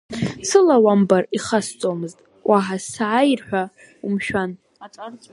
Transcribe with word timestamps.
Сыла 0.47 0.77
уамбар 0.83 1.23
ихасҵомызт, 1.37 2.19
уаҳа 2.49 2.77
сааир 2.91 3.41
ҳәа 3.47 3.63
умшәан. 4.05 4.51